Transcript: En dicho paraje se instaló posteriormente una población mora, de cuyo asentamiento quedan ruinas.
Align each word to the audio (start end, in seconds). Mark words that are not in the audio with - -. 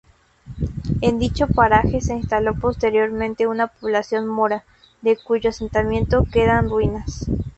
En 1.01 1.19
dicho 1.19 1.45
paraje 1.45 2.01
se 2.01 2.15
instaló 2.15 2.55
posteriormente 2.55 3.45
una 3.45 3.67
población 3.67 4.27
mora, 4.27 4.63
de 5.03 5.15
cuyo 5.15 5.51
asentamiento 5.51 6.25
quedan 6.33 6.71
ruinas. 6.71 7.27